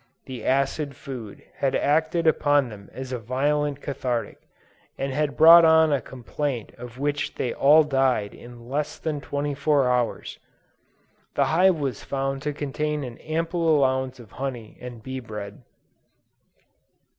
[0.25, 4.39] The acid food had acted upon them as a violent cathartic,
[4.97, 9.87] and had brought on a complaint of which they all died in less than 24
[9.87, 10.39] hours:
[11.35, 15.61] the hive was found to contain an ample allowance of honey and bee bread.